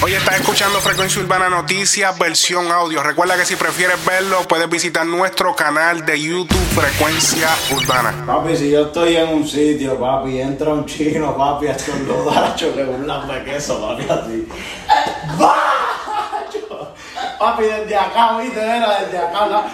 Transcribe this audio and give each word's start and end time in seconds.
Hoy 0.00 0.14
estás 0.14 0.36
escuchando 0.38 0.78
Frecuencia 0.78 1.20
Urbana 1.20 1.48
Noticias, 1.48 2.16
versión 2.16 2.70
audio. 2.70 3.02
Recuerda 3.02 3.36
que 3.36 3.44
si 3.44 3.56
prefieres 3.56 4.04
verlo, 4.04 4.42
puedes 4.46 4.70
visitar 4.70 5.04
nuestro 5.04 5.56
canal 5.56 6.06
de 6.06 6.20
YouTube 6.20 6.56
Frecuencia 6.72 7.48
Urbana. 7.74 8.24
Papi, 8.24 8.56
si 8.56 8.70
yo 8.70 8.86
estoy 8.86 9.16
en 9.16 9.28
un 9.28 9.48
sitio, 9.48 9.98
papi, 9.98 10.40
entra 10.40 10.72
un 10.72 10.86
chino, 10.86 11.36
papi, 11.36 11.66
a 11.66 11.72
estornudar, 11.72 12.54
que 12.54 12.84
un 12.84 13.08
lambe 13.08 13.42
queso, 13.42 13.80
papi, 13.80 14.04
así. 14.08 14.48
¡Bacho! 15.36 16.94
Papi, 17.40 17.64
desde 17.64 17.96
acá, 17.96 18.38
viste, 18.38 18.60
era 18.60 19.00
desde 19.00 19.18
acá, 19.18 19.44
acá. 19.46 19.64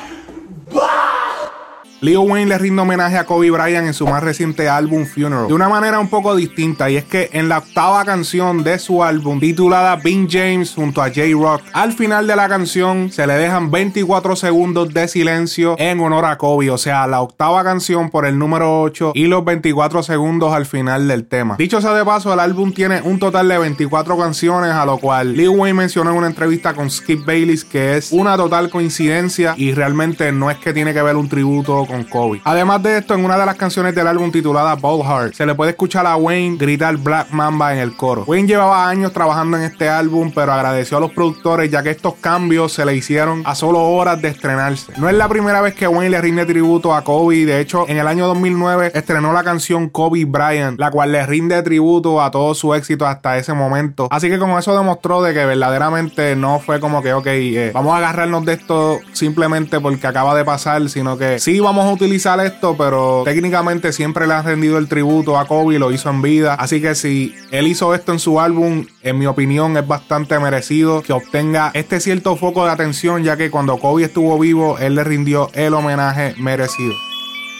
Leo 2.00 2.22
Wayne 2.22 2.48
le 2.48 2.58
rinde 2.58 2.82
homenaje 2.82 3.16
a 3.16 3.24
Kobe 3.24 3.50
Bryant 3.50 3.86
en 3.86 3.94
su 3.94 4.06
más 4.06 4.22
reciente 4.22 4.68
álbum 4.68 5.06
Funeral 5.06 5.48
de 5.48 5.54
una 5.54 5.68
manera 5.68 5.98
un 6.00 6.08
poco 6.08 6.34
distinta 6.36 6.90
y 6.90 6.96
es 6.96 7.04
que 7.04 7.30
en 7.32 7.48
la 7.48 7.58
octava 7.58 8.04
canción 8.04 8.62
de 8.62 8.78
su 8.78 9.02
álbum 9.02 9.40
titulada 9.40 9.96
Bing 9.96 10.28
James 10.30 10.74
junto 10.74 11.00
a 11.02 11.06
J-Rock 11.06 11.62
al 11.72 11.92
final 11.92 12.26
de 12.26 12.36
la 12.36 12.48
canción 12.48 13.10
se 13.10 13.26
le 13.26 13.34
dejan 13.34 13.70
24 13.70 14.36
segundos 14.36 14.92
de 14.92 15.08
silencio 15.08 15.76
en 15.78 16.00
honor 16.00 16.24
a 16.26 16.36
Kobe, 16.36 16.70
o 16.70 16.78
sea, 16.78 17.06
la 17.06 17.20
octava 17.22 17.62
canción 17.64 18.10
por 18.10 18.26
el 18.26 18.38
número 18.38 18.82
8 18.82 19.12
y 19.14 19.26
los 19.26 19.44
24 19.44 20.02
segundos 20.02 20.52
al 20.52 20.66
final 20.66 21.08
del 21.08 21.26
tema. 21.26 21.56
Dicho 21.58 21.80
sea 21.80 21.94
de 21.94 22.04
paso, 22.04 22.32
el 22.32 22.40
álbum 22.40 22.72
tiene 22.72 23.00
un 23.02 23.18
total 23.18 23.48
de 23.48 23.58
24 23.58 24.18
canciones 24.18 24.72
a 24.72 24.84
lo 24.84 24.98
cual 24.98 25.34
Lil 25.36 25.50
Wayne 25.50 25.74
mencionó 25.78 26.10
en 26.10 26.16
una 26.16 26.26
entrevista 26.26 26.74
con 26.74 26.90
Skip 26.90 27.24
Bayless 27.24 27.64
que 27.64 27.96
es 27.96 28.12
una 28.12 28.36
total 28.36 28.68
coincidencia 28.70 29.54
y 29.56 29.72
realmente 29.72 30.32
no 30.32 30.50
es 30.50 30.58
que 30.58 30.72
tiene 30.72 30.92
que 30.92 31.02
ver 31.02 31.16
un 31.16 31.28
tributo 31.28 31.83
con 31.86 32.04
Kobe. 32.04 32.40
Además 32.44 32.82
de 32.82 32.98
esto, 32.98 33.14
en 33.14 33.24
una 33.24 33.38
de 33.38 33.46
las 33.46 33.56
canciones 33.56 33.94
del 33.94 34.06
álbum 34.06 34.30
titulada 34.30 34.74
Ball 34.74 35.02
Heart, 35.02 35.34
se 35.34 35.46
le 35.46 35.54
puede 35.54 35.72
escuchar 35.72 36.06
a 36.06 36.16
Wayne 36.16 36.56
gritar 36.56 36.96
Black 36.96 37.30
Mamba 37.30 37.72
en 37.72 37.80
el 37.80 37.96
coro. 37.96 38.24
Wayne 38.26 38.48
llevaba 38.48 38.88
años 38.88 39.12
trabajando 39.12 39.56
en 39.56 39.64
este 39.64 39.88
álbum, 39.88 40.32
pero 40.34 40.52
agradeció 40.52 40.98
a 40.98 41.00
los 41.00 41.12
productores 41.12 41.70
ya 41.70 41.82
que 41.82 41.90
estos 41.90 42.14
cambios 42.14 42.72
se 42.72 42.84
le 42.84 42.94
hicieron 42.94 43.42
a 43.44 43.54
solo 43.54 43.80
horas 43.80 44.20
de 44.20 44.28
estrenarse. 44.28 44.92
No 44.96 45.08
es 45.08 45.14
la 45.14 45.28
primera 45.28 45.60
vez 45.60 45.74
que 45.74 45.88
Wayne 45.88 46.10
le 46.10 46.20
rinde 46.20 46.46
tributo 46.46 46.94
a 46.94 47.02
Kobe, 47.02 47.44
de 47.44 47.60
hecho, 47.60 47.86
en 47.88 47.98
el 47.98 48.06
año 48.06 48.26
2009 48.26 48.92
estrenó 48.94 49.32
la 49.32 49.42
canción 49.42 49.88
Kobe 49.88 50.24
Bryant, 50.24 50.78
la 50.78 50.90
cual 50.90 51.12
le 51.12 51.24
rinde 51.26 51.62
tributo 51.62 52.22
a 52.22 52.30
todo 52.30 52.54
su 52.54 52.74
éxito 52.74 53.06
hasta 53.06 53.38
ese 53.38 53.52
momento. 53.52 54.08
Así 54.10 54.28
que 54.28 54.38
con 54.38 54.50
eso 54.58 54.76
demostró 54.76 55.22
de 55.22 55.34
que 55.34 55.44
verdaderamente 55.44 56.36
no 56.36 56.60
fue 56.60 56.80
como 56.80 57.02
que, 57.02 57.12
ok, 57.12 57.26
eh, 57.26 57.70
vamos 57.74 57.94
a 57.94 57.98
agarrarnos 57.98 58.44
de 58.44 58.54
esto 58.54 59.00
simplemente 59.12 59.80
porque 59.80 60.06
acaba 60.06 60.34
de 60.34 60.44
pasar, 60.44 60.88
sino 60.88 61.16
que 61.18 61.38
sí 61.38 61.60
vamos 61.60 61.73
a 61.82 61.92
utilizar 61.92 62.38
esto, 62.40 62.76
pero 62.76 63.22
técnicamente 63.24 63.92
siempre 63.92 64.26
le 64.26 64.34
han 64.34 64.44
rendido 64.44 64.78
el 64.78 64.88
tributo 64.88 65.38
a 65.38 65.46
Kobe, 65.46 65.78
lo 65.78 65.90
hizo 65.92 66.10
en 66.10 66.22
vida. 66.22 66.54
Así 66.54 66.80
que 66.80 66.94
si 66.94 67.34
él 67.50 67.66
hizo 67.66 67.94
esto 67.94 68.12
en 68.12 68.18
su 68.18 68.40
álbum, 68.40 68.86
en 69.02 69.18
mi 69.18 69.26
opinión 69.26 69.76
es 69.76 69.86
bastante 69.86 70.38
merecido 70.38 71.02
que 71.02 71.12
obtenga 71.12 71.70
este 71.74 72.00
cierto 72.00 72.36
foco 72.36 72.64
de 72.64 72.72
atención, 72.72 73.24
ya 73.24 73.36
que 73.36 73.50
cuando 73.50 73.78
Kobe 73.78 74.04
estuvo 74.04 74.38
vivo, 74.38 74.78
él 74.78 74.94
le 74.94 75.04
rindió 75.04 75.50
el 75.54 75.74
homenaje 75.74 76.34
merecido. 76.38 76.94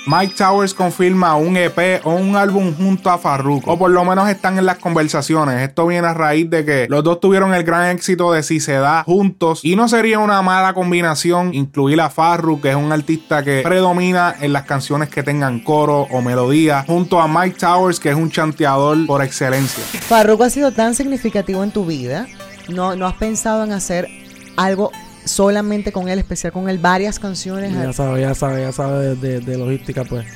Mike 0.06 0.34
Towers 0.36 0.74
confirma 0.74 1.34
un 1.36 1.56
EP 1.56 2.04
o 2.04 2.14
un 2.14 2.36
álbum 2.36 2.74
junto 2.76 3.08
a 3.08 3.16
Farruko. 3.16 3.72
O 3.72 3.78
por 3.78 3.90
lo 3.90 4.04
menos 4.04 4.28
están 4.28 4.58
en 4.58 4.66
las 4.66 4.76
conversaciones. 4.76 5.66
Esto 5.66 5.86
viene 5.86 6.06
a 6.06 6.12
raíz 6.12 6.50
de 6.50 6.62
que 6.64 6.86
los 6.90 7.02
dos 7.02 7.20
tuvieron 7.20 7.54
el 7.54 7.64
gran 7.64 7.96
éxito 7.96 8.30
de 8.32 8.42
Si 8.42 8.60
se 8.60 8.74
da 8.74 9.04
juntos. 9.04 9.64
Y 9.64 9.76
no 9.76 9.88
sería 9.88 10.18
una 10.18 10.42
mala 10.42 10.74
combinación 10.74 11.54
incluir 11.54 12.02
a 12.02 12.10
Farruko, 12.10 12.60
que 12.60 12.70
es 12.70 12.76
un 12.76 12.92
artista 12.92 13.42
que 13.42 13.62
predomina 13.62 14.34
en 14.40 14.52
las 14.52 14.64
canciones 14.64 15.08
que 15.08 15.22
tengan 15.22 15.60
coro 15.60 16.02
o 16.10 16.20
melodía, 16.20 16.84
junto 16.86 17.20
a 17.20 17.26
Mike 17.26 17.56
Towers, 17.58 17.98
que 17.98 18.10
es 18.10 18.16
un 18.16 18.30
chanteador 18.30 19.06
por 19.06 19.22
excelencia. 19.22 19.84
Farruko 19.84 20.44
ha 20.44 20.50
sido 20.50 20.72
tan 20.72 20.94
significativo 20.94 21.64
en 21.64 21.70
tu 21.70 21.86
vida. 21.86 22.26
No, 22.68 22.94
no 22.94 23.06
has 23.06 23.14
pensado 23.14 23.64
en 23.64 23.72
hacer 23.72 24.08
algo 24.56 24.92
solamente 25.24 25.92
con 25.92 26.08
él, 26.08 26.18
especial 26.18 26.52
con 26.52 26.68
él, 26.68 26.78
varias 26.78 27.18
canciones. 27.18 27.72
Ya 27.72 27.92
sabe, 27.92 28.20
ya 28.20 28.34
sabe, 28.34 28.62
ya 28.62 28.72
sabe 28.72 29.16
de, 29.16 29.58
logística, 29.58 30.04
pues. 30.04 30.26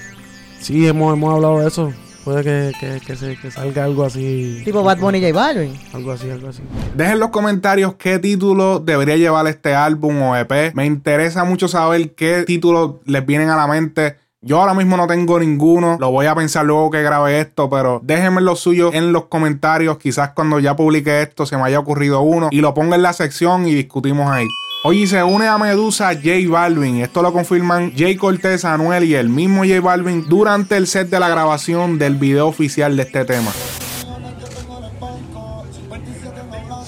Sí, 0.61 0.87
hemos, 0.87 1.15
hemos 1.15 1.35
hablado 1.35 1.61
de 1.61 1.69
eso. 1.69 1.93
Puede 2.25 2.43
que, 2.43 3.01
que, 3.07 3.17
se, 3.17 3.37
que 3.37 3.51
salga 3.51 3.85
algo 3.85 4.05
así. 4.05 4.61
Tipo 4.65 4.83
Bad 4.83 4.99
Bunny 4.99 5.19
y 5.19 5.23
J 5.23 5.33
Balvin. 5.33 5.73
Algo 5.95 6.13
así, 6.13 6.29
algo 6.29 6.49
así. 6.49 6.63
Dejen 6.95 7.15
en 7.15 7.21
los 7.21 7.31
comentarios 7.31 7.95
qué 7.95 8.19
título 8.19 8.81
debería 8.81 9.17
llevar 9.17 9.47
este 9.47 9.75
álbum 9.75 10.21
o 10.21 10.37
EP. 10.37 10.75
Me 10.75 10.85
interesa 10.85 11.45
mucho 11.45 11.69
saber 11.69 12.15
qué 12.15 12.43
títulos 12.47 12.97
les 13.07 13.25
vienen 13.25 13.49
a 13.49 13.57
la 13.57 13.67
mente. 13.67 14.17
Yo 14.41 14.61
ahora 14.61 14.75
mismo 14.75 14.97
no 14.97 15.07
tengo 15.07 15.41
ninguno, 15.41 15.97
lo 15.99 16.13
voy 16.13 16.27
a 16.27 16.35
pensar 16.35 16.65
luego 16.65 16.91
que 16.91 17.03
grabe 17.03 17.41
esto, 17.41 17.69
pero 17.69 18.01
déjenme 18.05 18.41
lo 18.41 18.55
suyo 18.55 18.93
en 18.93 19.13
los 19.13 19.25
comentarios. 19.25 19.99
Quizás 19.99 20.31
cuando 20.31 20.61
ya 20.61 20.77
publique 20.77 21.23
esto 21.23 21.45
se 21.45 21.57
me 21.57 21.65
haya 21.65 21.81
ocurrido 21.81 22.21
uno 22.21 22.49
y 22.53 22.61
lo 22.61 22.73
ponga 22.73 22.95
en 22.95 23.03
la 23.03 23.13
sección 23.15 23.67
y 23.67 23.75
discutimos 23.75 24.31
ahí. 24.31 24.47
Oye, 24.85 25.09
se 25.09 25.25
une 25.25 25.49
a 25.49 25.59
Medusa 25.59 26.15
J 26.15 26.49
Balvin. 26.49 27.01
Esto 27.01 27.21
lo 27.21 27.33
confirman 27.33 27.93
Jay 27.97 28.17
Cortez, 28.17 28.65
Anuel 28.65 29.05
y 29.05 29.17
el 29.17 29.29
mismo 29.29 29.65
J 29.65 29.81
Balvin 29.81 30.29
durante 30.29 30.77
el 30.77 30.87
set 30.87 31.09
de 31.09 31.19
la 31.19 31.29
grabación 31.29 31.99
del 31.99 32.15
video 32.15 32.47
oficial 32.47 32.97
de 32.97 33.03
este 33.03 33.25
tema. 33.25 33.51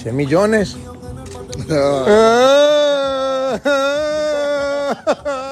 100 0.01 0.15
millones. 0.15 0.77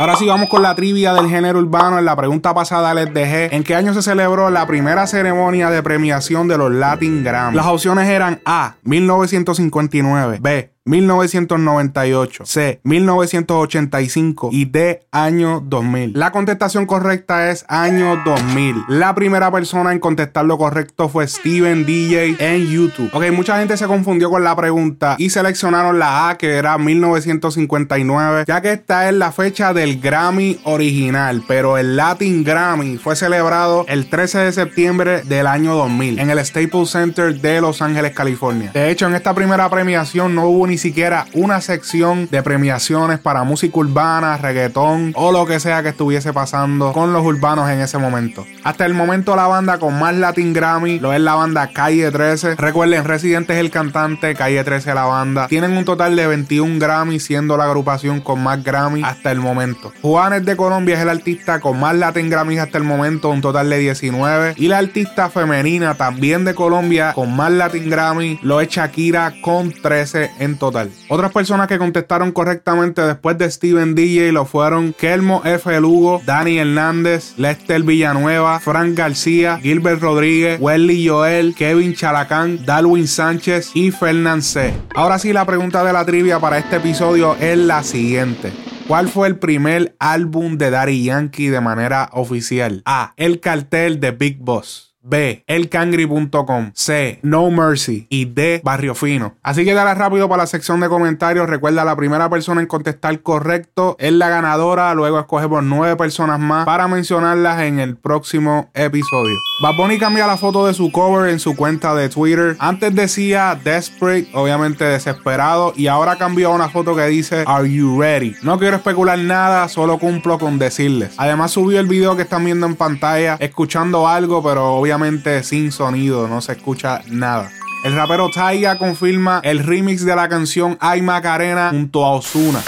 Ahora 0.00 0.14
sí, 0.14 0.26
vamos 0.26 0.48
con 0.48 0.62
la 0.62 0.76
trivia 0.76 1.12
del 1.12 1.28
género 1.28 1.58
urbano. 1.58 1.98
En 1.98 2.04
la 2.04 2.14
pregunta 2.14 2.54
pasada 2.54 2.94
les 2.94 3.12
dejé 3.12 3.52
en 3.52 3.64
qué 3.64 3.74
año 3.74 3.92
se 3.94 4.00
celebró 4.00 4.48
la 4.48 4.64
primera 4.64 5.08
ceremonia 5.08 5.70
de 5.70 5.82
premiación 5.82 6.46
de 6.46 6.56
los 6.56 6.70
Latin 6.70 7.24
Grammy. 7.24 7.56
Las 7.56 7.66
opciones 7.66 8.08
eran 8.08 8.40
A, 8.44 8.76
1959, 8.84 10.38
B, 10.40 10.72
1998, 10.88 12.46
C, 12.46 12.80
1985 12.82 14.48
y 14.52 14.64
D, 14.64 15.02
año 15.12 15.60
2000. 15.60 16.12
La 16.14 16.32
contestación 16.32 16.86
correcta 16.86 17.50
es 17.50 17.66
año 17.68 18.16
2000. 18.24 18.84
La 18.88 19.14
primera 19.14 19.52
persona 19.52 19.92
en 19.92 19.98
contestar 19.98 20.46
lo 20.46 20.56
correcto 20.56 21.10
fue 21.10 21.28
Steven 21.28 21.84
DJ 21.84 22.36
en 22.38 22.66
YouTube. 22.66 23.10
Ok, 23.12 23.30
mucha 23.32 23.58
gente 23.58 23.76
se 23.76 23.86
confundió 23.86 24.30
con 24.30 24.42
la 24.42 24.56
pregunta 24.56 25.16
y 25.18 25.28
seleccionaron 25.28 25.98
la 25.98 26.30
A, 26.30 26.38
que 26.38 26.54
era 26.54 26.78
1959, 26.78 28.44
ya 28.46 28.62
que 28.62 28.72
esta 28.72 29.10
es 29.10 29.14
la 29.14 29.30
fecha 29.30 29.74
del 29.74 30.00
Grammy 30.00 30.58
original, 30.64 31.44
pero 31.46 31.76
el 31.76 31.96
Latin 31.96 32.44
Grammy 32.44 32.96
fue 32.96 33.14
celebrado 33.14 33.84
el 33.88 34.08
13 34.08 34.38
de 34.38 34.52
septiembre 34.52 35.22
del 35.22 35.46
año 35.46 35.74
2000 35.74 36.18
en 36.18 36.30
el 36.30 36.42
Staples 36.42 36.88
Center 36.88 37.38
de 37.38 37.60
Los 37.60 37.82
Ángeles, 37.82 38.12
California. 38.12 38.70
De 38.72 38.90
hecho, 38.90 39.06
en 39.06 39.14
esta 39.14 39.34
primera 39.34 39.68
premiación 39.68 40.34
no 40.34 40.48
hubo 40.48 40.66
ni 40.66 40.77
siquiera 40.78 41.26
una 41.34 41.60
sección 41.60 42.28
de 42.30 42.42
premiaciones 42.42 43.18
para 43.18 43.44
música 43.44 43.78
urbana, 43.78 44.36
reggaetón 44.36 45.12
o 45.14 45.32
lo 45.32 45.46
que 45.46 45.60
sea 45.60 45.82
que 45.82 45.90
estuviese 45.90 46.32
pasando 46.32 46.92
con 46.92 47.12
los 47.12 47.24
urbanos 47.24 47.68
en 47.70 47.80
ese 47.80 47.98
momento. 47.98 48.46
Hasta 48.64 48.86
el 48.86 48.94
momento 48.94 49.36
la 49.36 49.46
banda 49.46 49.78
con 49.78 49.98
más 49.98 50.14
Latin 50.14 50.52
Grammy 50.52 50.98
lo 50.98 51.12
es 51.12 51.20
la 51.20 51.34
banda 51.34 51.70
Calle 51.72 52.10
13. 52.10 52.56
Recuerden, 52.56 53.04
Residente 53.04 53.54
es 53.54 53.60
el 53.60 53.70
cantante, 53.70 54.34
Calle 54.34 54.62
13 54.64 54.94
la 54.94 55.04
banda. 55.04 55.48
Tienen 55.48 55.76
un 55.76 55.84
total 55.84 56.16
de 56.16 56.26
21 56.26 56.78
Grammy 56.78 57.20
siendo 57.20 57.56
la 57.56 57.64
agrupación 57.64 58.20
con 58.20 58.42
más 58.42 58.62
Grammy 58.62 59.02
hasta 59.02 59.30
el 59.30 59.40
momento. 59.40 59.92
Juanes 60.02 60.44
de 60.44 60.56
Colombia 60.56 60.96
es 60.96 61.02
el 61.02 61.08
artista 61.08 61.60
con 61.60 61.78
más 61.80 61.94
Latin 61.94 62.30
Grammy 62.30 62.58
hasta 62.58 62.78
el 62.78 62.84
momento, 62.84 63.30
un 63.30 63.40
total 63.40 63.70
de 63.70 63.78
19. 63.78 64.54
Y 64.56 64.68
la 64.68 64.78
artista 64.78 65.30
femenina 65.30 65.94
también 65.94 66.44
de 66.44 66.54
Colombia 66.54 67.12
con 67.14 67.34
más 67.34 67.52
Latin 67.52 67.90
Grammy 67.90 68.38
lo 68.42 68.60
es 68.60 68.68
Shakira 68.68 69.34
con 69.40 69.72
13 69.72 70.30
en 70.38 70.57
total. 70.58 70.90
Otras 71.08 71.32
personas 71.32 71.68
que 71.68 71.78
contestaron 71.78 72.32
correctamente 72.32 73.02
después 73.02 73.38
de 73.38 73.50
Steven 73.50 73.94
DJ 73.94 74.32
lo 74.32 74.44
fueron 74.44 74.92
Kelmo 74.92 75.42
F. 75.44 75.80
Lugo, 75.80 76.20
Dani 76.24 76.58
Hernández, 76.58 77.34
Lester 77.36 77.82
Villanueva, 77.82 78.60
Frank 78.60 78.96
García, 78.96 79.58
Gilbert 79.58 80.00
Rodríguez, 80.00 80.60
Welly 80.60 81.06
Joel, 81.06 81.54
Kevin 81.54 81.94
Chalacán, 81.94 82.64
Darwin 82.64 83.08
Sánchez 83.08 83.70
y 83.74 83.90
Fernán 83.90 84.42
C. 84.42 84.74
Ahora 84.94 85.18
sí, 85.18 85.32
la 85.32 85.44
pregunta 85.44 85.84
de 85.84 85.92
la 85.92 86.04
trivia 86.04 86.38
para 86.38 86.58
este 86.58 86.76
episodio 86.76 87.36
es 87.40 87.56
la 87.56 87.82
siguiente. 87.82 88.52
¿Cuál 88.88 89.08
fue 89.08 89.28
el 89.28 89.38
primer 89.38 89.94
álbum 89.98 90.56
de 90.56 90.70
Daddy 90.70 91.04
Yankee 91.04 91.48
de 91.48 91.60
manera 91.60 92.08
oficial? 92.14 92.80
A. 92.86 93.12
El 93.16 93.38
cartel 93.40 94.00
de 94.00 94.12
Big 94.12 94.38
Boss. 94.38 94.87
B. 95.02 95.44
Elcangri.com. 95.46 96.70
C. 96.74 97.18
No 97.22 97.50
Mercy. 97.50 98.06
Y 98.08 98.26
D. 98.26 98.60
Barrio 98.64 98.94
Fino. 98.94 99.36
Así 99.42 99.64
que 99.64 99.74
dale 99.74 99.94
rápido 99.94 100.28
para 100.28 100.42
la 100.42 100.46
sección 100.46 100.80
de 100.80 100.88
comentarios. 100.88 101.48
Recuerda, 101.48 101.84
la 101.84 101.96
primera 101.96 102.28
persona 102.28 102.60
en 102.60 102.66
contestar 102.66 103.20
correcto 103.20 103.96
es 103.98 104.12
la 104.12 104.28
ganadora. 104.28 104.94
Luego 104.94 105.18
escogemos 105.18 105.64
nueve 105.64 105.96
personas 105.96 106.38
más 106.38 106.66
para 106.66 106.88
mencionarlas 106.88 107.62
en 107.62 107.80
el 107.80 107.96
próximo 107.96 108.70
episodio. 108.74 109.36
Bad 109.60 109.74
Bunny 109.74 109.98
cambia 109.98 110.28
la 110.28 110.36
foto 110.36 110.68
de 110.68 110.72
su 110.72 110.92
cover 110.92 111.30
en 111.30 111.40
su 111.40 111.56
cuenta 111.56 111.92
de 111.92 112.08
Twitter. 112.08 112.54
Antes 112.60 112.94
decía 112.94 113.58
desperate, 113.64 114.28
obviamente 114.32 114.84
desesperado, 114.84 115.72
y 115.74 115.88
ahora 115.88 116.14
cambió 116.14 116.52
a 116.52 116.54
una 116.54 116.68
foto 116.68 116.94
que 116.94 117.04
dice 117.06 117.42
Are 117.44 117.68
you 117.68 118.00
ready? 118.00 118.36
No 118.42 118.56
quiero 118.60 118.76
especular 118.76 119.18
nada, 119.18 119.68
solo 119.68 119.98
cumplo 119.98 120.38
con 120.38 120.60
decirles. 120.60 121.14
Además 121.16 121.50
subió 121.50 121.80
el 121.80 121.88
video 121.88 122.14
que 122.14 122.22
están 122.22 122.44
viendo 122.44 122.66
en 122.66 122.76
pantalla, 122.76 123.36
escuchando 123.40 124.06
algo, 124.06 124.44
pero 124.44 124.74
obviamente 124.74 125.42
sin 125.42 125.72
sonido, 125.72 126.28
no 126.28 126.40
se 126.40 126.52
escucha 126.52 127.02
nada. 127.08 127.50
El 127.82 127.96
rapero 127.96 128.30
Taiga 128.30 128.78
confirma 128.78 129.40
el 129.42 129.58
remix 129.58 130.04
de 130.04 130.14
la 130.14 130.28
canción 130.28 130.78
Ay 130.80 131.02
Macarena 131.02 131.70
junto 131.70 132.04
a 132.04 132.12
Osuna. 132.12 132.60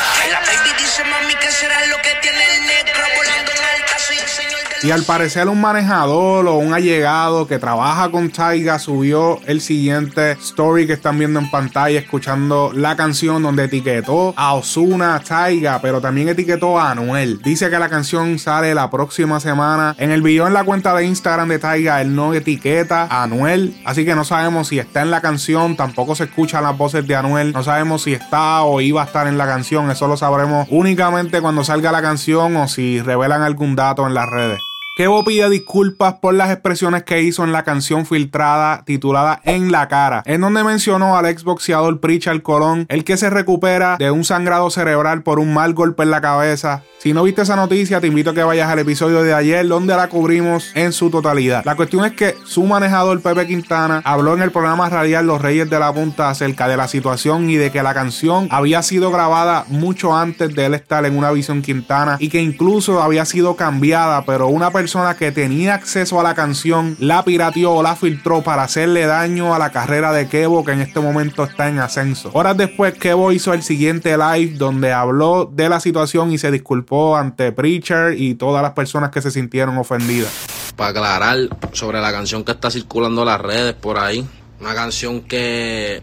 Y 4.82 4.92
al 4.92 5.02
parecer 5.02 5.46
un 5.48 5.60
manejador 5.60 6.46
o 6.48 6.56
un 6.56 6.72
allegado 6.72 7.46
que 7.46 7.58
trabaja 7.58 8.10
con 8.10 8.30
Taiga 8.30 8.78
subió 8.78 9.38
el 9.44 9.60
siguiente 9.60 10.32
story 10.32 10.86
que 10.86 10.94
están 10.94 11.18
viendo 11.18 11.38
en 11.38 11.50
pantalla 11.50 11.98
escuchando 11.98 12.72
la 12.74 12.96
canción 12.96 13.42
donde 13.42 13.64
etiquetó 13.64 14.32
a 14.38 14.54
Osuna 14.54 15.20
Taiga, 15.20 15.80
pero 15.82 16.00
también 16.00 16.30
etiquetó 16.30 16.80
a 16.80 16.92
Anuel. 16.92 17.42
Dice 17.42 17.68
que 17.68 17.78
la 17.78 17.90
canción 17.90 18.38
sale 18.38 18.74
la 18.74 18.88
próxima 18.88 19.38
semana. 19.38 19.94
En 19.98 20.12
el 20.12 20.22
video 20.22 20.46
en 20.46 20.54
la 20.54 20.64
cuenta 20.64 20.94
de 20.94 21.04
Instagram 21.04 21.50
de 21.50 21.58
Taiga 21.58 22.00
él 22.00 22.14
no 22.16 22.32
etiqueta 22.32 23.06
a 23.10 23.24
Anuel, 23.24 23.78
así 23.84 24.06
que 24.06 24.14
no 24.14 24.24
sabemos 24.24 24.68
si 24.68 24.78
está 24.78 25.02
en 25.02 25.10
la 25.10 25.20
canción, 25.20 25.76
tampoco 25.76 26.14
se 26.14 26.24
escuchan 26.24 26.64
las 26.64 26.78
voces 26.78 27.06
de 27.06 27.16
Anuel, 27.16 27.52
no 27.52 27.62
sabemos 27.62 28.04
si 28.04 28.14
está 28.14 28.62
o 28.62 28.80
iba 28.80 29.02
a 29.02 29.04
estar 29.04 29.26
en 29.26 29.36
la 29.36 29.44
canción, 29.44 29.90
eso 29.90 30.08
lo 30.08 30.16
sabremos 30.16 30.66
únicamente 30.70 31.42
cuando 31.42 31.64
salga 31.64 31.92
la 31.92 32.00
canción 32.00 32.56
o 32.56 32.66
si 32.66 33.02
revelan 33.02 33.42
algún 33.42 33.76
dato 33.76 34.06
en 34.06 34.14
las 34.14 34.26
redes. 34.30 34.69
Kevo 35.00 35.24
pide 35.24 35.48
disculpas 35.48 36.16
por 36.20 36.34
las 36.34 36.50
expresiones 36.50 37.04
que 37.04 37.22
hizo 37.22 37.42
en 37.42 37.52
la 37.52 37.64
canción 37.64 38.04
filtrada 38.04 38.82
titulada 38.84 39.40
En 39.44 39.72
la 39.72 39.88
cara, 39.88 40.22
en 40.26 40.42
donde 40.42 40.62
mencionó 40.62 41.16
al 41.16 41.24
exboxeador 41.24 42.00
Pritchard 42.00 42.42
Colón, 42.42 42.84
el 42.90 43.02
que 43.02 43.16
se 43.16 43.30
recupera 43.30 43.96
de 43.96 44.10
un 44.10 44.24
sangrado 44.24 44.68
cerebral 44.68 45.22
por 45.22 45.38
un 45.38 45.54
mal 45.54 45.72
golpe 45.72 46.02
en 46.02 46.10
la 46.10 46.20
cabeza. 46.20 46.82
Si 46.98 47.14
no 47.14 47.22
viste 47.22 47.40
esa 47.40 47.56
noticia, 47.56 47.98
te 48.02 48.08
invito 48.08 48.28
a 48.28 48.34
que 48.34 48.42
vayas 48.42 48.68
al 48.68 48.80
episodio 48.80 49.22
de 49.22 49.32
ayer 49.32 49.66
donde 49.66 49.96
la 49.96 50.10
cubrimos 50.10 50.70
en 50.74 50.92
su 50.92 51.08
totalidad. 51.08 51.64
La 51.64 51.76
cuestión 51.76 52.04
es 52.04 52.12
que 52.12 52.34
su 52.44 52.64
manejador 52.64 53.22
Pepe 53.22 53.46
Quintana 53.46 54.02
habló 54.04 54.34
en 54.34 54.42
el 54.42 54.50
programa 54.50 54.90
radial 54.90 55.26
Los 55.26 55.40
Reyes 55.40 55.70
de 55.70 55.78
la 55.78 55.94
Punta 55.94 56.28
acerca 56.28 56.68
de 56.68 56.76
la 56.76 56.88
situación 56.88 57.48
y 57.48 57.56
de 57.56 57.70
que 57.70 57.82
la 57.82 57.94
canción 57.94 58.48
había 58.50 58.82
sido 58.82 59.10
grabada 59.10 59.64
mucho 59.68 60.14
antes 60.14 60.54
de 60.54 60.66
él 60.66 60.74
estar 60.74 61.06
en 61.06 61.16
una 61.16 61.30
visión 61.30 61.62
Quintana 61.62 62.18
y 62.20 62.28
que 62.28 62.42
incluso 62.42 63.00
había 63.00 63.24
sido 63.24 63.56
cambiada, 63.56 64.26
pero 64.26 64.48
una 64.48 64.70
persona 64.70 64.89
persona 64.90 65.16
que 65.16 65.30
tenía 65.30 65.74
acceso 65.74 66.18
a 66.18 66.24
la 66.24 66.34
canción 66.34 66.96
la 66.98 67.24
pirateó 67.24 67.74
o 67.74 67.80
la 67.80 67.94
filtró 67.94 68.42
para 68.42 68.64
hacerle 68.64 69.06
daño 69.06 69.54
a 69.54 69.58
la 69.60 69.70
carrera 69.70 70.12
de 70.12 70.26
Kevo 70.26 70.64
que 70.64 70.72
en 70.72 70.80
este 70.80 70.98
momento 70.98 71.44
está 71.44 71.68
en 71.68 71.78
ascenso. 71.78 72.30
Horas 72.32 72.56
después 72.56 72.94
Kevo 72.94 73.30
hizo 73.30 73.54
el 73.54 73.62
siguiente 73.62 74.16
live 74.18 74.56
donde 74.56 74.92
habló 74.92 75.48
de 75.48 75.68
la 75.68 75.78
situación 75.78 76.32
y 76.32 76.38
se 76.38 76.50
disculpó 76.50 77.16
ante 77.16 77.52
Preacher 77.52 78.14
y 78.18 78.34
todas 78.34 78.62
las 78.62 78.72
personas 78.72 79.10
que 79.10 79.22
se 79.22 79.30
sintieron 79.30 79.78
ofendidas. 79.78 80.32
Para 80.74 80.90
aclarar 80.90 81.38
sobre 81.70 82.00
la 82.00 82.10
canción 82.10 82.42
que 82.42 82.50
está 82.50 82.68
circulando 82.68 83.20
en 83.20 83.28
las 83.28 83.40
redes 83.40 83.74
por 83.74 83.96
ahí, 83.96 84.26
una 84.60 84.74
canción 84.74 85.20
que 85.20 86.02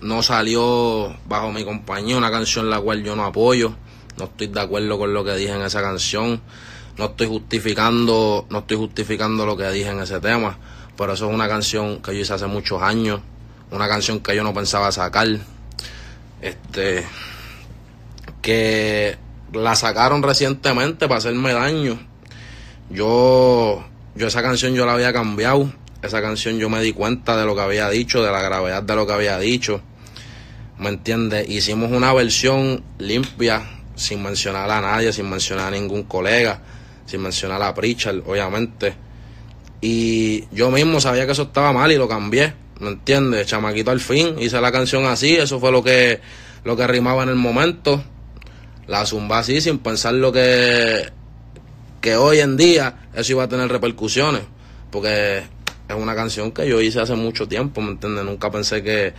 no 0.00 0.24
salió 0.24 1.14
bajo 1.28 1.52
mi 1.52 1.64
compañía, 1.64 2.18
una 2.18 2.32
canción 2.32 2.68
la 2.68 2.80
cual 2.80 3.04
yo 3.04 3.14
no 3.14 3.26
apoyo, 3.26 3.76
no 4.18 4.24
estoy 4.24 4.48
de 4.48 4.60
acuerdo 4.60 4.98
con 4.98 5.14
lo 5.14 5.22
que 5.22 5.36
dije 5.36 5.52
en 5.52 5.62
esa 5.62 5.82
canción 5.82 6.40
no 6.96 7.06
estoy 7.06 7.26
justificando, 7.26 8.46
no 8.50 8.58
estoy 8.60 8.76
justificando 8.76 9.44
lo 9.46 9.56
que 9.56 9.68
dije 9.70 9.90
en 9.90 10.00
ese 10.00 10.20
tema, 10.20 10.56
pero 10.96 11.14
eso 11.14 11.28
es 11.28 11.34
una 11.34 11.48
canción 11.48 12.00
que 12.00 12.14
yo 12.14 12.20
hice 12.20 12.34
hace 12.34 12.46
muchos 12.46 12.82
años, 12.82 13.20
una 13.70 13.88
canción 13.88 14.20
que 14.20 14.36
yo 14.36 14.44
no 14.44 14.54
pensaba 14.54 14.92
sacar, 14.92 15.26
este, 16.40 17.04
que 18.40 19.16
la 19.52 19.74
sacaron 19.74 20.22
recientemente 20.22 21.08
para 21.08 21.18
hacerme 21.18 21.52
daño. 21.52 21.98
Yo, 22.90 23.84
yo 24.14 24.26
esa 24.26 24.42
canción 24.42 24.74
yo 24.74 24.86
la 24.86 24.94
había 24.94 25.12
cambiado, 25.12 25.72
esa 26.02 26.22
canción 26.22 26.58
yo 26.58 26.68
me 26.68 26.80
di 26.80 26.92
cuenta 26.92 27.36
de 27.36 27.44
lo 27.44 27.56
que 27.56 27.62
había 27.62 27.88
dicho, 27.88 28.22
de 28.22 28.30
la 28.30 28.42
gravedad 28.42 28.82
de 28.82 28.94
lo 28.94 29.06
que 29.06 29.12
había 29.14 29.38
dicho. 29.38 29.80
¿Me 30.78 30.90
entiendes? 30.90 31.48
Hicimos 31.48 31.90
una 31.90 32.12
versión 32.12 32.84
limpia, 32.98 33.62
sin 33.96 34.22
mencionar 34.22 34.70
a 34.70 34.80
nadie, 34.80 35.12
sin 35.12 35.28
mencionar 35.30 35.68
a 35.68 35.70
ningún 35.70 36.02
colega 36.04 36.60
sin 37.06 37.20
mencionar 37.20 37.62
a 37.62 37.74
Pritchard, 37.74 38.22
obviamente. 38.26 38.94
Y 39.80 40.46
yo 40.50 40.70
mismo 40.70 41.00
sabía 41.00 41.26
que 41.26 41.32
eso 41.32 41.42
estaba 41.42 41.72
mal 41.72 41.92
y 41.92 41.96
lo 41.96 42.08
cambié, 42.08 42.54
¿me 42.80 42.88
entiendes? 42.88 43.46
Chamaquito 43.46 43.90
al 43.90 44.00
fin, 44.00 44.36
hice 44.38 44.60
la 44.60 44.72
canción 44.72 45.04
así, 45.04 45.36
eso 45.36 45.60
fue 45.60 45.70
lo 45.70 45.82
que, 45.82 46.20
lo 46.64 46.76
que 46.76 46.86
rimaba 46.86 47.22
en 47.22 47.28
el 47.28 47.36
momento. 47.36 48.02
La 48.86 49.06
zumba 49.06 49.38
así, 49.38 49.60
sin 49.60 49.78
pensar 49.78 50.14
lo 50.14 50.32
que, 50.32 51.10
que 52.00 52.16
hoy 52.16 52.40
en 52.40 52.56
día 52.56 53.08
eso 53.14 53.32
iba 53.32 53.44
a 53.44 53.48
tener 53.48 53.68
repercusiones. 53.68 54.42
Porque 54.90 55.42
es 55.88 55.94
una 55.94 56.14
canción 56.14 56.52
que 56.52 56.68
yo 56.68 56.80
hice 56.80 57.00
hace 57.00 57.14
mucho 57.14 57.48
tiempo, 57.48 57.80
¿me 57.80 57.92
entiendes? 57.92 58.24
Nunca 58.24 58.50
pensé 58.50 58.82
que, 58.82 59.12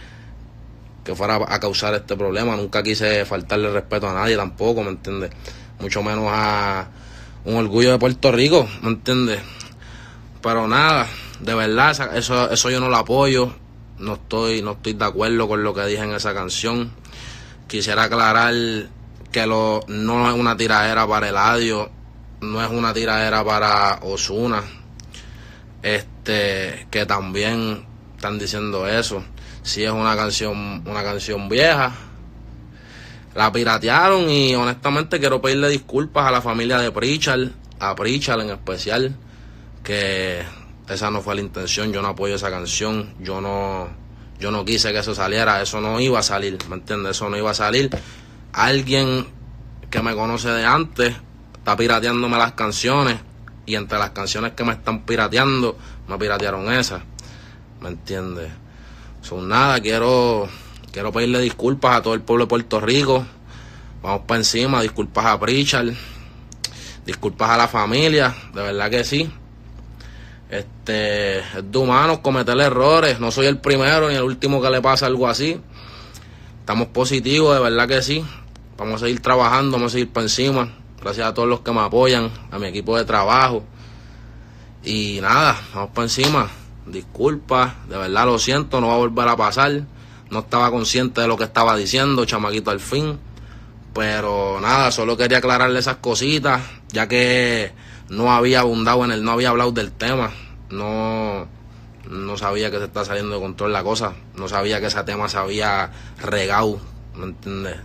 que 1.04 1.16
fuera 1.16 1.40
a 1.48 1.60
causar 1.60 1.94
este 1.94 2.16
problema, 2.16 2.56
nunca 2.56 2.82
quise 2.82 3.26
faltarle 3.26 3.72
respeto 3.72 4.10
a 4.10 4.14
nadie 4.14 4.36
tampoco, 4.36 4.84
¿me 4.84 4.90
entiendes? 4.90 5.32
Mucho 5.80 6.02
menos 6.02 6.26
a 6.28 6.88
un 7.46 7.56
orgullo 7.56 7.92
de 7.92 8.00
Puerto 8.00 8.32
Rico, 8.32 8.68
¿me 8.82 8.90
entiendes? 8.90 9.42
Pero 10.42 10.68
nada, 10.68 11.08
de 11.40 11.56
verdad, 11.56 12.16
eso, 12.18 12.50
eso 12.52 12.70
yo 12.70 12.80
no 12.80 12.90
lo 12.90 12.98
apoyo. 12.98 13.54
No 13.98 14.16
estoy, 14.16 14.62
no 14.62 14.74
estoy 14.74 14.94
de 14.94 15.06
acuerdo 15.06 15.48
con 15.48 15.64
lo 15.64 15.74
que 15.74 15.86
dije 15.86 16.04
en 16.04 16.14
esa 16.14 16.34
canción. 16.34 16.92
Quisiera 17.68 18.04
aclarar 18.04 18.54
que 19.32 19.48
lo, 19.48 19.82
no 19.88 20.30
es 20.30 20.36
una 20.36 20.58
tiradera 20.58 21.08
para 21.08 21.30
Eladio, 21.30 21.90
no 22.42 22.64
es 22.64 22.70
una 22.70 22.94
tiradera 22.94 23.44
para 23.44 24.00
Osuna. 24.02 24.64
Este, 25.82 26.88
que 26.90 27.06
también 27.06 27.86
están 28.16 28.38
diciendo 28.40 28.88
eso. 28.88 29.24
Si 29.62 29.84
es 29.84 29.92
una 29.92 30.16
canción, 30.16 30.84
una 30.86 31.04
canción 31.04 31.48
vieja, 31.48 31.94
la 33.36 33.52
piratearon 33.52 34.30
y 34.30 34.56
honestamente 34.56 35.20
quiero 35.20 35.42
pedirle 35.42 35.70
disculpas 35.70 36.26
a 36.26 36.32
la 36.32 36.42
familia 36.42 36.80
de 36.80 36.92
Pritchard, 36.92 37.50
a 37.80 37.94
Pritchard 37.94 38.42
en 38.42 38.50
especial, 38.50 39.16
que 39.84 40.42
esa 40.88 41.12
no 41.12 41.22
fue 41.22 41.36
la 41.36 41.42
intención, 41.42 41.92
yo 41.92 42.02
no 42.02 42.08
apoyo 42.08 42.36
esa 42.36 42.50
canción, 42.50 43.14
yo 43.20 43.42
no, 43.42 43.90
yo 44.40 44.52
no 44.52 44.64
quise 44.64 44.94
que 44.94 45.00
eso 45.00 45.14
saliera, 45.14 45.62
eso 45.62 45.82
no 45.82 46.00
iba 46.00 46.20
a 46.20 46.24
salir, 46.24 46.58
¿me 46.70 46.76
entiendes? 46.76 47.18
Eso 47.18 47.30
no 47.30 47.38
iba 47.38 47.52
a 47.52 47.54
salir. 47.54 47.90
Alguien 48.54 49.28
que 49.90 50.02
me 50.02 50.16
conoce 50.16 50.50
de 50.50 50.66
antes 50.66 51.14
está 51.58 51.76
pirateándome 51.76 52.38
las 52.38 52.54
canciones 52.54 53.18
y 53.66 53.76
entre 53.76 54.00
las 54.00 54.12
canciones 54.12 54.54
que 54.54 54.64
me 54.64 54.72
están 54.72 55.06
pirateando, 55.06 55.78
me 56.08 56.18
piratearon 56.18 56.72
esas, 56.72 57.02
¿me 57.82 57.90
entiendes? 57.90 58.50
Son 59.22 59.50
nada, 59.50 59.82
quiero 59.82 60.48
Quiero 60.96 61.12
pedirle 61.12 61.42
disculpas 61.42 61.98
a 61.98 62.02
todo 62.02 62.14
el 62.14 62.22
pueblo 62.22 62.46
de 62.46 62.48
Puerto 62.48 62.80
Rico. 62.80 63.26
Vamos 64.02 64.22
para 64.26 64.38
encima, 64.38 64.82
disculpas 64.82 65.26
a 65.26 65.38
Pritchard, 65.38 65.90
disculpas 67.06 67.50
a 67.50 67.58
la 67.58 67.68
familia, 67.68 68.34
de 68.54 68.62
verdad 68.62 68.90
que 68.90 69.04
sí. 69.04 69.30
Este, 70.50 71.40
es 71.40 71.70
de 71.70 71.78
humanos 71.78 72.20
cometer 72.20 72.58
errores, 72.62 73.20
no 73.20 73.30
soy 73.30 73.48
el 73.48 73.58
primero 73.58 74.08
ni 74.08 74.16
el 74.16 74.24
último 74.24 74.62
que 74.62 74.70
le 74.70 74.82
pasa 74.82 75.08
algo 75.08 75.28
así. 75.28 75.60
Estamos 76.62 76.88
positivos, 76.88 77.54
de 77.54 77.62
verdad 77.62 77.90
que 77.90 78.02
sí. 78.02 78.24
Vamos 78.78 79.02
a 79.02 79.06
seguir 79.08 79.20
trabajando, 79.20 79.74
vamos 79.74 79.92
a 79.92 79.96
seguir 79.96 80.14
para 80.14 80.24
encima. 80.24 80.76
Gracias 81.02 81.28
a 81.28 81.34
todos 81.34 81.50
los 81.50 81.60
que 81.60 81.74
me 81.74 81.82
apoyan, 81.82 82.32
a 82.52 82.58
mi 82.58 82.68
equipo 82.68 82.96
de 82.96 83.04
trabajo. 83.04 83.66
Y 84.82 85.20
nada, 85.22 85.62
vamos 85.74 85.90
para 85.90 86.06
encima. 86.06 86.48
Disculpas, 86.86 87.86
de 87.90 87.98
verdad 87.98 88.28
lo 88.28 88.40
siento, 88.40 88.80
no 88.80 88.88
va 88.88 88.94
a 88.94 89.00
volver 89.00 89.28
a 89.28 89.36
pasar 89.36 89.84
no 90.30 90.40
estaba 90.40 90.72
consciente 90.72 91.22
de 91.22 91.28
lo 91.28 91.38
que 91.38 91.44
estaba 91.46 91.76
diciendo, 91.76 92.26
chamaquito 92.26 92.72
al 92.72 92.80
fin. 92.80 93.20
Pero 93.94 94.60
nada, 94.60 94.92
solo 94.92 95.16
quería 95.16 95.38
aclararle 95.38 95.80
esas 95.80 95.98
cositas, 95.98 96.62
ya 96.90 97.08
que 97.08 97.72
no 98.10 98.32
había 98.34 98.60
abundado 98.60 99.06
en 99.06 99.12
el, 99.12 99.24
no 99.24 99.32
había 99.32 99.50
hablado 99.50 99.72
del 99.72 99.92
tema. 99.92 100.32
No, 100.70 101.48
no 102.10 102.38
sabía 102.38 102.70
que 102.72 102.78
se 102.78 102.86
está 102.86 103.06
saliendo 103.06 103.36
de 103.36 103.42
control 103.42 103.72
la 103.72 103.84
cosa. 103.84 104.14
No 104.36 104.48
sabía 104.48 104.80
que 104.80 104.88
ese 104.88 105.02
tema 105.04 105.30
se 105.30 105.38
había 105.38 105.92
regado, 106.22 106.80
¿me 107.16 107.26
entiendes? 107.26 107.78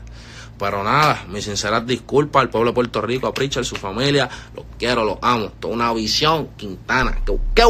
Pero 0.58 0.84
nada, 0.84 1.24
mis 1.28 1.44
sinceras 1.44 1.86
disculpas 1.86 2.42
al 2.42 2.50
pueblo 2.50 2.72
de 2.72 2.74
Puerto 2.74 3.00
Rico, 3.00 3.26
a 3.26 3.32
Pritchard, 3.32 3.64
su 3.64 3.76
familia. 3.76 4.28
Los 4.54 4.66
quiero, 4.78 5.04
los 5.04 5.16
amo. 5.22 5.52
Toda 5.58 5.72
una 5.72 5.92
visión, 5.94 6.48
Quintana. 6.58 7.18
¡Qué, 7.24 7.32
qué, 7.54 7.64